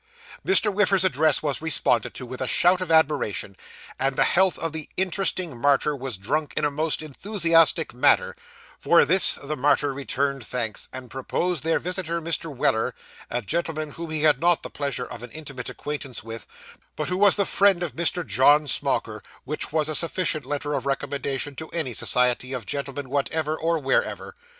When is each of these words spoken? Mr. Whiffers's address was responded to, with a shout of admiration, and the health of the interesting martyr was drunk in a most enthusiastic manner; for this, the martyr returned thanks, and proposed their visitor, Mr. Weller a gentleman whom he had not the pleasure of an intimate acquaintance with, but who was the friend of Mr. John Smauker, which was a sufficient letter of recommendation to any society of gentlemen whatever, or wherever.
Mr. 0.43 0.73
Whiffers's 0.73 1.05
address 1.05 1.43
was 1.43 1.61
responded 1.61 2.15
to, 2.15 2.25
with 2.25 2.41
a 2.41 2.47
shout 2.47 2.81
of 2.81 2.89
admiration, 2.89 3.55
and 3.99 4.15
the 4.15 4.23
health 4.23 4.57
of 4.57 4.71
the 4.71 4.89
interesting 4.97 5.55
martyr 5.55 5.95
was 5.95 6.17
drunk 6.17 6.55
in 6.57 6.65
a 6.65 6.71
most 6.71 7.03
enthusiastic 7.03 7.93
manner; 7.93 8.35
for 8.79 9.05
this, 9.05 9.35
the 9.35 9.55
martyr 9.55 9.93
returned 9.93 10.43
thanks, 10.43 10.89
and 10.91 11.11
proposed 11.11 11.63
their 11.63 11.77
visitor, 11.77 12.19
Mr. 12.19 12.51
Weller 12.51 12.95
a 13.29 13.43
gentleman 13.43 13.91
whom 13.91 14.09
he 14.09 14.23
had 14.23 14.39
not 14.41 14.63
the 14.63 14.71
pleasure 14.71 15.05
of 15.05 15.21
an 15.21 15.29
intimate 15.29 15.69
acquaintance 15.69 16.23
with, 16.23 16.47
but 16.95 17.09
who 17.09 17.17
was 17.17 17.35
the 17.35 17.45
friend 17.45 17.83
of 17.83 17.95
Mr. 17.95 18.25
John 18.25 18.65
Smauker, 18.65 19.21
which 19.43 19.71
was 19.71 19.87
a 19.87 19.93
sufficient 19.93 20.47
letter 20.47 20.73
of 20.73 20.87
recommendation 20.87 21.55
to 21.57 21.69
any 21.69 21.93
society 21.93 22.53
of 22.53 22.65
gentlemen 22.65 23.11
whatever, 23.11 23.55
or 23.55 23.77
wherever. 23.77 24.35